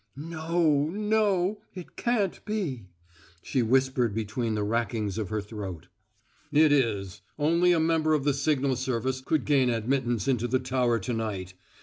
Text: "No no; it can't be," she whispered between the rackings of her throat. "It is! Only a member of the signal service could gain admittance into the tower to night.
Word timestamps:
"No 0.15 0.89
no; 0.89 1.61
it 1.75 1.95
can't 1.95 2.43
be," 2.43 2.87
she 3.43 3.61
whispered 3.61 4.15
between 4.15 4.55
the 4.55 4.63
rackings 4.63 5.19
of 5.19 5.29
her 5.29 5.41
throat. 5.41 5.89
"It 6.51 6.71
is! 6.71 7.21
Only 7.37 7.71
a 7.71 7.79
member 7.79 8.15
of 8.15 8.23
the 8.23 8.33
signal 8.33 8.75
service 8.77 9.21
could 9.21 9.45
gain 9.45 9.69
admittance 9.69 10.27
into 10.27 10.47
the 10.47 10.57
tower 10.57 10.97
to 10.97 11.13
night. 11.13 11.53